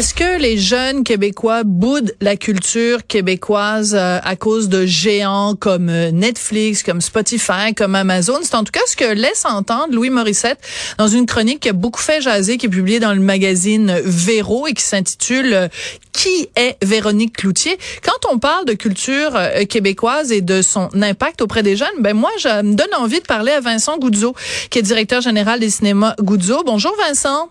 [0.00, 5.90] Est-ce que les jeunes Québécois boudent la culture québécoise euh, à cause de géants comme
[5.90, 8.38] euh, Netflix, comme Spotify, comme Amazon?
[8.42, 10.58] C'est en tout cas ce que laisse entendre Louis Morissette
[10.96, 14.66] dans une chronique qui a beaucoup fait jaser, qui est publiée dans le magazine Véro
[14.66, 15.68] et qui s'intitule euh,
[16.14, 17.76] Qui est Véronique Cloutier?
[18.02, 19.38] Quand on parle de culture
[19.68, 23.26] québécoise et de son impact auprès des jeunes, ben moi, je me donne envie de
[23.26, 24.34] parler à Vincent Goudzo,
[24.70, 26.62] qui est directeur général des cinémas Goudzo.
[26.64, 27.50] Bonjour Vincent.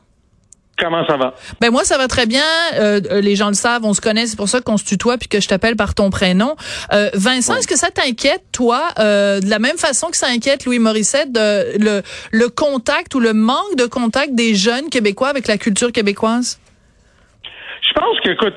[0.79, 1.33] Comment ça va?
[1.59, 2.43] Ben moi ça va très bien.
[2.75, 5.17] Euh, euh, les gens le savent, on se connaît, c'est pour ça qu'on se tutoie
[5.17, 6.55] puis que je t'appelle par ton prénom.
[6.93, 10.79] Euh, Vincent, est-ce que ça t'inquiète toi de la même façon que ça inquiète Louis
[10.79, 12.01] Morissette de le
[12.31, 16.59] le contact ou le manque de contact des jeunes québécois avec la culture québécoise?
[17.81, 18.55] Je pense que écoute,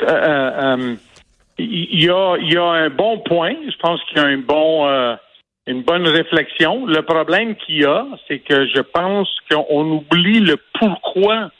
[1.59, 3.55] il y a il y a un bon point.
[3.67, 5.17] Je pense qu'il y a un bon
[5.67, 6.87] une bonne réflexion.
[6.87, 11.51] Le problème qu'il y a, c'est que je pense qu'on oublie le pourquoi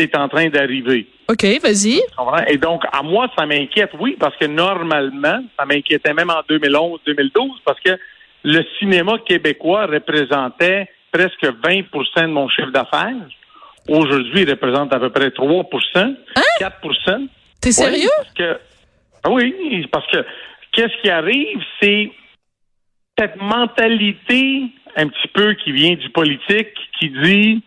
[0.00, 1.06] est en train d'arriver.
[1.28, 2.00] OK, vas-y.
[2.48, 7.00] Et donc, à moi, ça m'inquiète, oui, parce que normalement, ça m'inquiétait même en 2011,
[7.06, 7.98] 2012, parce que
[8.44, 13.14] le cinéma québécois représentait presque 20% de mon chiffre d'affaires.
[13.88, 15.66] Aujourd'hui, il représente à peu près 3%
[16.60, 17.26] 4% hein?
[17.60, 18.08] T'es sérieux?
[19.26, 20.24] Oui, parce que
[20.72, 22.10] qu'est-ce qui arrive, c'est
[23.18, 24.62] cette mentalité
[24.96, 26.68] un petit peu qui vient du politique
[26.98, 27.62] qui dit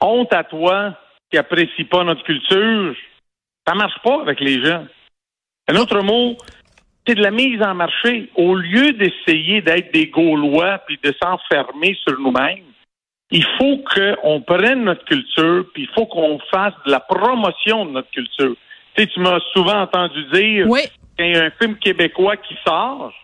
[0.00, 0.96] honte à toi
[1.32, 2.94] qui apprécient pas notre culture,
[3.66, 4.86] ça marche pas avec les gens.
[5.68, 6.36] Un autre mot,
[7.06, 8.30] c'est de la mise en marché.
[8.36, 12.64] Au lieu d'essayer d'être des Gaulois puis de s'enfermer sur nous-mêmes,
[13.30, 17.92] il faut qu'on prenne notre culture puis il faut qu'on fasse de la promotion de
[17.92, 18.54] notre culture.
[18.94, 20.82] Tu sais, tu m'as souvent entendu dire oui.
[21.16, 23.14] qu'il y a un film québécois qui sort,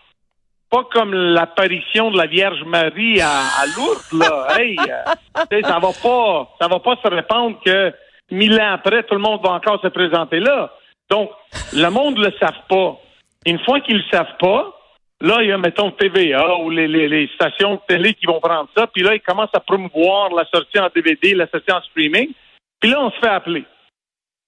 [0.69, 4.47] pas comme l'apparition de la Vierge Marie à, à Lourdes, là.
[4.59, 7.93] hey, euh, ça va pas, ça va pas se répandre que
[8.31, 10.71] mille ans après, tout le monde va encore se présenter là.
[11.09, 11.31] Donc,
[11.73, 12.97] le monde ne le savent pas.
[13.45, 14.71] Une fois qu'ils le savent pas,
[15.21, 18.39] là, il y a, mettons, TVA ou les, les, les, stations de télé qui vont
[18.39, 21.81] prendre ça, puis là, ils commencent à promouvoir la sortie en DVD, la sortie en
[21.81, 22.29] streaming,
[22.79, 23.65] puis là, on se fait appeler.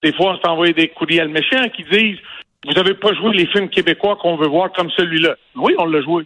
[0.04, 2.20] Des fois, on se fait envoyer des courriels méchants qui disent
[2.66, 5.36] vous n'avez pas joué les films québécois qu'on veut voir comme celui-là.
[5.56, 6.26] Oui, on l'a joué.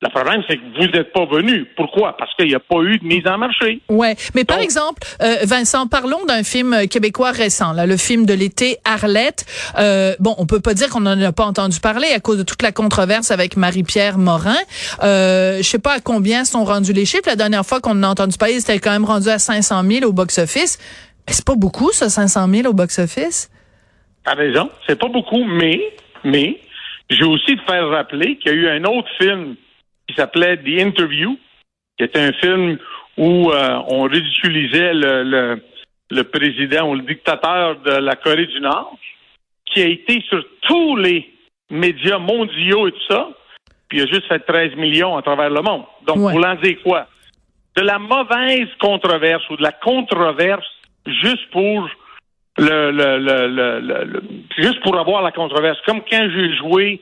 [0.00, 1.66] Le problème, c'est que vous n'êtes pas venu.
[1.76, 2.16] Pourquoi?
[2.16, 3.80] Parce qu'il n'y a pas eu de mise en marché.
[3.88, 8.32] Ouais, mais par exemple, euh, Vincent, parlons d'un film québécois récent, là, le film de
[8.32, 9.44] l'été Arlette.
[9.76, 12.44] Euh, bon, on peut pas dire qu'on n'en a pas entendu parler à cause de
[12.44, 14.54] toute la controverse avec Marie-Pierre Morin.
[15.02, 17.26] Euh, je sais pas à combien sont rendus les chiffres.
[17.26, 20.06] La dernière fois qu'on en a entendu parler, c'était quand même rendu à 500 000
[20.08, 20.78] au box-office.
[21.26, 23.50] C'est pas beaucoup, ça, 500 000 au box-office?
[24.28, 25.80] T'as raison, c'est pas beaucoup, mais,
[26.22, 26.60] mais,
[27.08, 29.56] j'ai aussi de faire rappeler qu'il y a eu un autre film
[30.06, 31.38] qui s'appelait The Interview,
[31.96, 32.76] qui était un film
[33.16, 35.62] où euh, on ridiculisait le, le,
[36.10, 38.98] le, président ou le dictateur de la Corée du Nord,
[39.64, 41.32] qui a été sur tous les
[41.70, 43.30] médias mondiaux et tout ça,
[43.88, 45.84] puis il a juste fait 13 millions à travers le monde.
[46.06, 46.32] Donc, ouais.
[46.34, 47.06] voulant dire quoi?
[47.76, 50.68] De la mauvaise controverse ou de la controverse
[51.06, 51.88] juste pour
[52.58, 54.22] le, le, le, le,
[54.56, 55.78] juste pour avoir la controverse.
[55.86, 57.00] Comme quand j'ai joué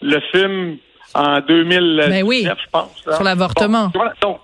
[0.00, 0.78] le film
[1.14, 3.02] en 2009, ben oui, je pense.
[3.02, 3.90] Sur l'avortement.
[4.20, 4.40] donc,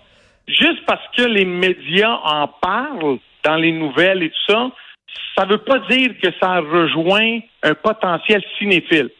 [0.47, 4.71] juste parce que les médias en parlent dans les nouvelles et tout ça,
[5.37, 9.11] ça veut pas dire que ça rejoint un potentiel cinéphile.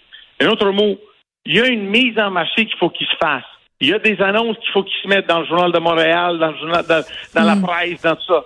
[0.41, 0.99] Un autre mot,
[1.45, 3.45] il y a une mise en marché qu'il faut qu'il se fasse.
[3.81, 6.39] Il y a des annonces qu'il faut qu'ils se mettent dans le journal de Montréal,
[6.39, 8.45] dans le journal, dans, la presse, dans tout ça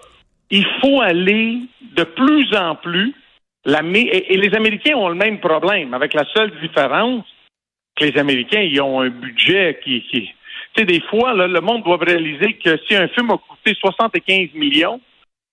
[0.51, 1.61] il faut aller
[1.97, 3.15] de plus en plus.
[3.65, 7.25] La, et, les Américains ont le même problème, avec la seule différence
[7.97, 10.03] que les Américains, ils ont un budget qui...
[10.11, 10.33] qui
[10.75, 13.75] tu sais, des fois, là, le monde doit réaliser que si un film a coûté
[13.75, 15.01] 75 millions,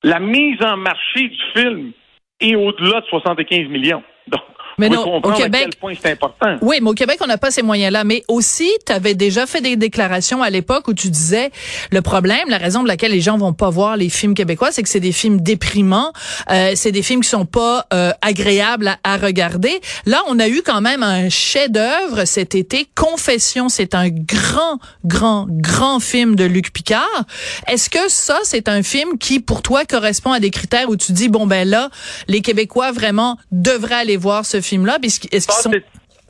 [0.04, 1.92] la mise en marché du film
[2.40, 4.03] est au-delà de 75 millions.
[4.28, 4.41] Donc,
[4.78, 6.58] mais non, au Québec, c'est important.
[6.62, 8.04] Oui, mais au Québec, on n'a pas ces moyens-là.
[8.04, 11.52] Mais aussi, tu avais déjà fait des déclarations à l'époque où tu disais
[11.92, 14.84] le problème, la raison pour laquelle les gens vont pas voir les films québécois, c'est
[14.84, 16.12] que c'est des films déprimants,
[16.52, 19.80] euh, c'est des films qui sont pas euh, agréables à, à, regarder.
[20.06, 22.88] Là, on a eu quand même un chef-d'œuvre cet été.
[22.96, 27.24] Confession, c'est un grand, grand, grand film de Luc Picard.
[27.68, 31.12] Est-ce que ça, c'est un film qui, pour toi, correspond à des critères où tu
[31.12, 31.90] dis bon ben là,
[32.28, 34.97] les Québécois vraiment devraient aller voir ce film-là?
[35.02, 35.72] Est-ce sont...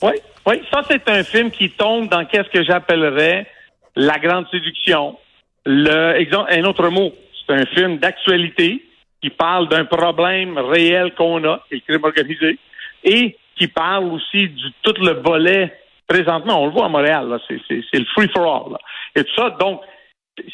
[0.01, 0.11] Oui,
[0.45, 3.47] oui, ça c'est un film qui tombe dans qu'est-ce que j'appellerais
[3.95, 5.17] la grande séduction.
[5.65, 7.13] Le, exemple, un autre mot,
[7.45, 8.83] c'est un film d'actualité
[9.21, 12.59] qui parle d'un problème réel qu'on a, le crime organisé.
[13.03, 15.73] Et qui parle aussi du tout le volet
[16.07, 16.61] présentement.
[16.61, 18.77] On le voit à Montréal, c'est le free for all
[19.15, 19.49] et tout ça.
[19.59, 19.81] Donc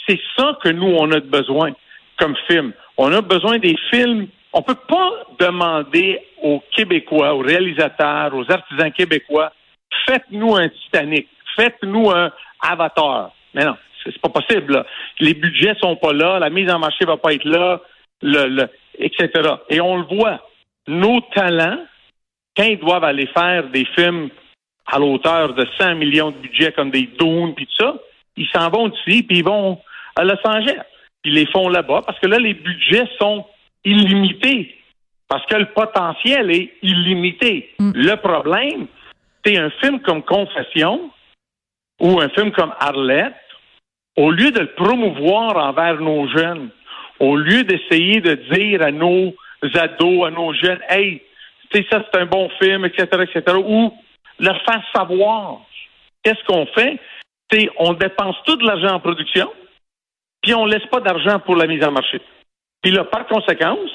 [0.07, 1.71] c'est ça que nous on a besoin
[2.17, 2.73] comme film.
[2.97, 4.27] On a besoin des films.
[4.53, 9.51] On peut pas demander aux Québécois, aux réalisateurs, aux artisans québécois,
[10.05, 12.31] faites-nous un Titanic, faites-nous un
[12.61, 13.31] Avatar.
[13.53, 14.85] Mais non, c'est pas possible.
[15.19, 17.81] Les budgets sont pas là, la mise en marché va pas être là,
[18.21, 18.67] le,
[18.97, 19.29] etc.
[19.69, 20.41] Et on le voit.
[20.87, 21.79] Nos talents,
[22.57, 24.29] quand ils doivent aller faire des films
[24.87, 27.95] à l'auteur de 100 millions de budget comme des Dune puis tout ça,
[28.35, 29.79] ils s'en vont d'ici puis ils vont
[30.15, 30.81] à Los Angeles.
[31.23, 33.45] Ils les font là-bas parce que là, les budgets sont
[33.83, 34.75] illimités.
[35.27, 37.73] Parce que le potentiel est illimité.
[37.79, 37.91] Mm.
[37.95, 38.87] Le problème,
[39.45, 41.09] c'est un film comme Confession
[41.99, 43.35] ou un film comme Arlette,
[44.17, 46.69] au lieu de le promouvoir envers nos jeunes,
[47.19, 49.33] au lieu d'essayer de dire à nos
[49.75, 51.21] ados, à nos jeunes, hey,
[51.69, 53.93] tu sais, ça c'est un bon film, etc., etc., ou
[54.39, 55.61] leur faire savoir
[56.23, 56.99] qu'est-ce qu'on fait,
[57.51, 59.51] c'est on dépense tout de l'argent en production,
[60.41, 62.19] puis on laisse pas d'argent pour la mise en marché.
[62.81, 63.91] Puis là, par conséquence,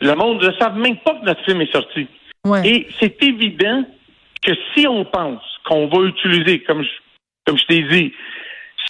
[0.00, 2.06] le monde ne savent même pas que notre film est sorti.
[2.64, 3.84] Et c'est évident
[4.42, 6.90] que si on pense qu'on va utiliser, comme je,
[7.46, 8.12] comme je t'ai dit,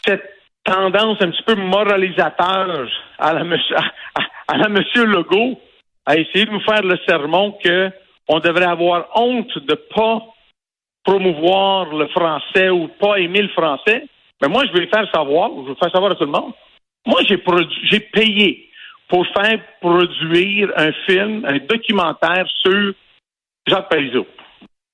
[0.04, 0.28] cette
[0.64, 2.88] tendance un petit peu moralisateur
[3.18, 3.76] à la monsieur,
[4.48, 5.60] à, la monsieur Legault,
[6.06, 7.90] à essayer de nous faire le sermon que
[8.28, 10.22] on devrait avoir honte de pas
[11.04, 14.06] promouvoir le français ou pas aimer le français,
[14.40, 16.30] mais moi, je vais le faire savoir, je vais le faire savoir à tout le
[16.30, 16.52] monde.
[17.06, 17.42] Moi, j'ai
[17.84, 18.69] j'ai payé
[19.10, 22.94] pour faire produire un film, un documentaire sur
[23.66, 24.26] Jacques Parizeau.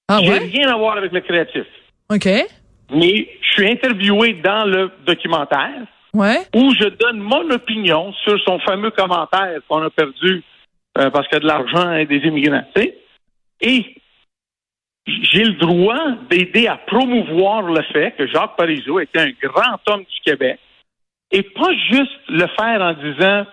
[0.09, 1.67] Ah j'ai rien à voir avec le créatif.
[2.11, 2.27] OK.
[2.91, 6.47] Mais je suis interviewé dans le documentaire ouais.
[6.55, 10.43] où je donne mon opinion sur son fameux commentaire qu'on a perdu
[10.97, 12.65] euh, parce qu'il y a de l'argent et des immigrants.
[13.61, 13.97] Et
[15.07, 20.05] j'ai le droit d'aider à promouvoir le fait que Jacques Parizeau était un grand homme
[20.05, 20.59] du Québec
[21.33, 23.47] et pas juste le faire en disant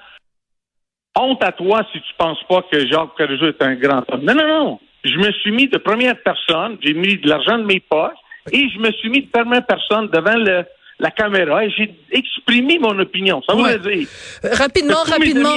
[1.17, 4.23] honte à toi si tu penses pas que Jacques Parizeau est un grand homme.
[4.23, 4.79] Non, non, non.
[5.03, 8.17] Je me suis mis de première personne, j'ai mis de l'argent de mes poches
[8.51, 10.65] et je me suis mis de première personne devant le,
[11.03, 13.41] la caméra et j'ai exprimé mon opinion.
[13.45, 14.07] Ça veut dire.
[14.43, 15.53] Rapidement, rapidement.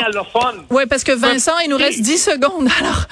[0.70, 2.68] Oui, parce que Vincent, il nous reste 10 secondes.
[2.80, 3.06] Alors,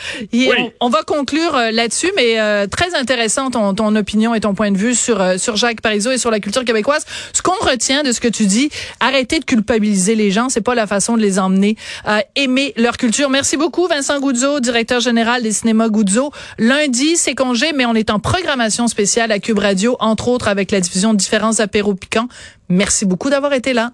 [0.80, 4.72] on, va conclure euh, là-dessus, mais euh, très intéressant ton, ton opinion et ton point
[4.72, 7.06] de vue sur, euh, sur Jacques Parizeau et sur la culture québécoise.
[7.32, 10.48] Ce qu'on retient de ce que tu dis, arrêtez de culpabiliser les gens.
[10.48, 13.30] C'est pas la façon de les emmener à aimer leur culture.
[13.30, 16.32] Merci beaucoup, Vincent Goudzo, directeur général des cinémas Goudzo.
[16.58, 20.72] Lundi, c'est congé, mais on est en programmation spéciale à Cube Radio, entre autres avec
[20.72, 22.23] la division Différents apéros piquants
[22.68, 23.92] Merci beaucoup d'avoir été là.